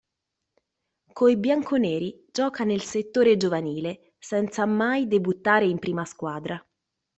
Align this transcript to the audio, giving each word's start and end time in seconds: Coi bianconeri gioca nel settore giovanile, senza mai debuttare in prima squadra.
Coi 1.13 1.37
bianconeri 1.37 2.25
gioca 2.31 2.63
nel 2.63 2.81
settore 2.81 3.37
giovanile, 3.37 4.15
senza 4.17 4.65
mai 4.65 5.07
debuttare 5.07 5.65
in 5.65 5.77
prima 5.77 6.05
squadra. 6.05 6.59